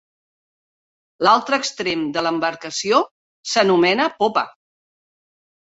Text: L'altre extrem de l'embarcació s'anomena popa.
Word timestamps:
L'altre 1.27 1.59
extrem 1.65 2.07
de 2.17 2.25
l'embarcació 2.29 3.03
s'anomena 3.55 4.11
popa. 4.25 4.49